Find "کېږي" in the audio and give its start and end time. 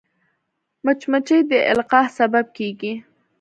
2.57-2.93